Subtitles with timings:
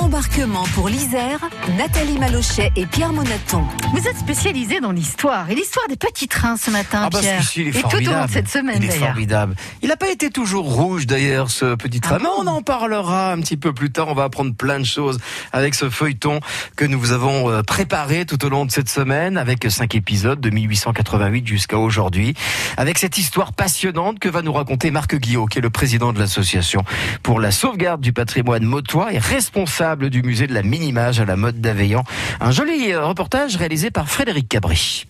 [0.00, 1.38] Embarquement pour l'Isère,
[1.76, 3.62] Nathalie Malochet et Pierre Monaton.
[3.92, 7.42] Vous êtes spécialisé dans l'histoire et l'histoire des petits trains ce matin, Ah bah Pierre.
[7.56, 8.16] il est et tout au formidable.
[8.16, 9.54] long de cette semaine Il est formidable.
[9.82, 12.62] Il n'a pas été toujours rouge d'ailleurs ce petit train, Ah mais bon on en
[12.62, 14.08] parlera un petit peu plus tard.
[14.08, 15.18] On va apprendre plein de choses
[15.52, 16.40] avec ce feuilleton
[16.74, 20.40] que nous vous avons euh, préparé tout au long de cette semaine avec cinq épisodes
[20.40, 22.32] de 1888 jusqu'à aujourd'hui,
[22.78, 26.18] avec cette histoire passionnante que va nous raconter Marc Guillot, qui est le président de
[26.18, 26.82] l'association
[27.22, 31.34] pour la sauvegarde du patrimoine motois et responsable du musée de la mini-image à la
[31.34, 32.04] mode d'Aveillan.
[32.40, 35.06] Un joli euh, reportage réalisé par Frédéric Cabri.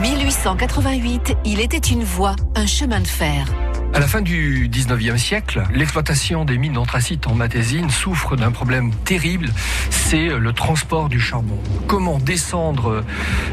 [0.00, 3.44] 1888, il était une voie, un chemin de fer.
[3.92, 8.90] À la fin du 19e siècle, l'exploitation des mines d'anthracite en Matésine souffre d'un problème
[9.04, 9.50] terrible,
[9.90, 11.58] c'est le transport du charbon.
[11.86, 13.04] Comment descendre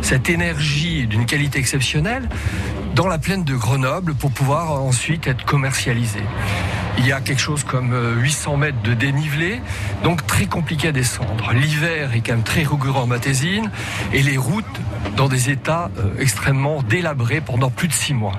[0.02, 2.30] cette énergie d'une qualité exceptionnelle
[2.96, 6.22] dans la plaine de Grenoble pour pouvoir ensuite être commercialisé
[6.98, 9.62] il y a quelque chose comme 800 mètres de dénivelé,
[10.04, 11.52] donc très compliqué à descendre.
[11.54, 13.72] L'hiver est quand même très rigoureux en Matésine
[14.14, 14.66] et les routes
[15.16, 18.38] dans des états euh, extrêmement délabrés pendant plus de six mois.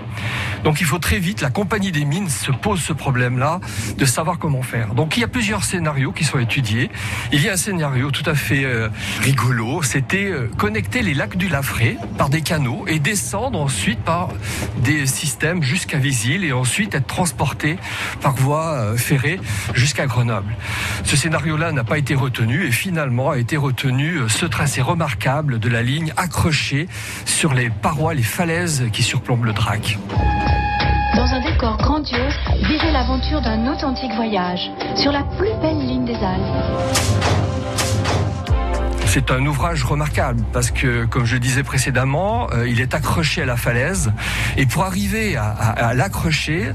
[0.64, 3.60] Donc il faut très vite, la compagnie des mines se pose ce problème-là
[3.98, 4.94] de savoir comment faire.
[4.94, 6.90] Donc il y a plusieurs scénarios qui sont étudiés.
[7.32, 8.88] Il y a un scénario tout à fait euh,
[9.20, 14.28] rigolo, c'était euh, connecter les lacs du Lafré par des canaux et descendre ensuite par
[14.78, 17.76] des systèmes jusqu'à Visil et ensuite être transporté
[18.20, 19.40] par voie euh, ferrée
[19.74, 20.54] jusqu'à Grenoble.
[21.04, 25.68] Ce scénario-là n'a pas été retenu et finalement a été retenu ce tracé remarquable de
[25.68, 26.88] la ligne accrochée
[27.24, 29.98] sur les parois, les falaises qui surplombent le Drac.
[32.02, 37.01] Grandiose, vivez l'aventure d'un authentique voyage sur la plus belle ligne des Alpes.
[39.14, 43.44] C'est un ouvrage remarquable parce que, comme je disais précédemment, euh, il est accroché à
[43.44, 44.10] la falaise
[44.56, 46.72] et pour arriver à, l'accrocher,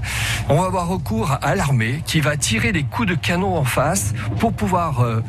[0.47, 4.13] on va avoir recours à l'armée qui va tirer des coups de canon en face
[4.39, 5.23] pour pouvoir euh,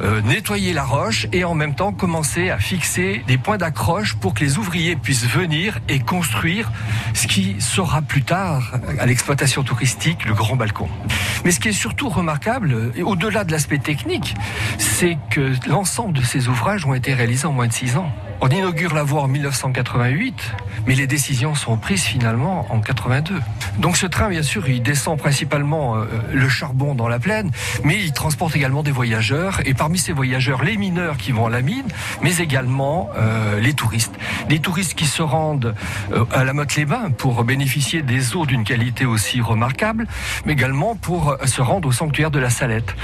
[0.00, 4.32] euh, nettoyer la roche et en même temps commencer à fixer des points d'accroche pour
[4.32, 6.70] que les ouvriers puissent venir et construire
[7.14, 10.88] ce qui sera plus tard à l'exploitation touristique le grand balcon.
[11.44, 14.36] Mais ce qui est surtout remarquable, au-delà de l'aspect technique,
[14.78, 18.10] c'est que l'ensemble de ces ouvrages ont été réalisés en moins de six ans.
[18.40, 20.52] On inaugure la voie en 1988,
[20.86, 23.40] mais les décisions sont prises finalement en 82.
[23.78, 27.50] Donc ce train, bien sûr, il descend principalement euh, le charbon dans la plaine,
[27.84, 31.50] mais il transporte également des voyageurs, et parmi ces voyageurs, les mineurs qui vont à
[31.50, 31.86] la mine,
[32.22, 34.14] mais également euh, les touristes.
[34.48, 35.74] Des touristes qui se rendent
[36.12, 40.06] euh, à la Motte-les-Bains pour bénéficier des eaux d'une qualité aussi remarquable,
[40.44, 42.94] mais également pour euh, se rendre au sanctuaire de la Salette.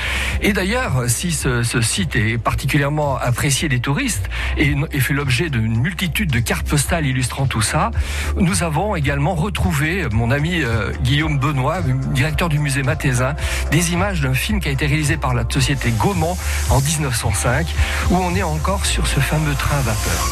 [0.42, 5.78] Et d'ailleurs, si ce, ce site est particulièrement apprécié des touristes et, fait l'objet d'une
[5.78, 7.92] multitude de cartes postales illustrant tout ça,
[8.36, 11.80] nous avons également retrouvé, mon ami euh, Guillaume Benoît,
[12.12, 13.34] directeur du musée Mathésin,
[13.70, 16.36] des images d'un film qui a été réalisé par la société Gaumont
[16.70, 17.66] en 1905,
[18.10, 20.22] où on est encore sur ce fameux train à vapeur.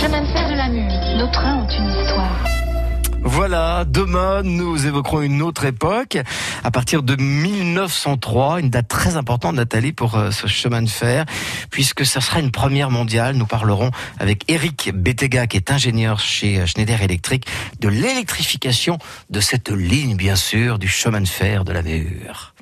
[0.00, 2.53] Chemin de fer de la Muse, nos trains ont une histoire.
[3.26, 6.18] Voilà, demain nous évoquerons une autre époque,
[6.62, 11.24] à partir de 1903, une date très importante Nathalie pour euh, ce chemin de fer,
[11.70, 13.34] puisque ça sera une première mondiale.
[13.36, 17.46] Nous parlerons avec Eric Bettega, qui est ingénieur chez euh, Schneider Electric,
[17.80, 18.98] de l'électrification
[19.30, 22.53] de cette ligne, bien sûr, du chemin de fer de la Mure.